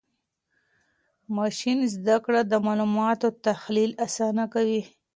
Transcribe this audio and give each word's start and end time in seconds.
ماشین 1.37 1.77
زده 1.95 2.17
کړه 2.25 2.41
د 2.45 2.53
معلوماتو 2.65 3.27
تحلیل 3.45 3.91
آسانه 4.05 4.45
کوي. 4.53 4.81